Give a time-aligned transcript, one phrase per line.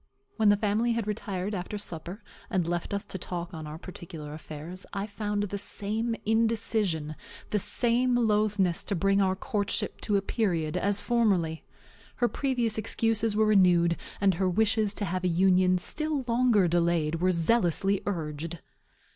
[0.37, 4.33] When the family had retired after supper, and left us to talk on our particular
[4.33, 7.15] affairs, I found the same indecision,
[7.51, 11.65] the same loathness to bring our courtship to a period, as formerly.
[12.15, 17.21] Her previous excuses were renewed, and her wishes to have a union still longer delayed
[17.21, 18.57] were zealously urged.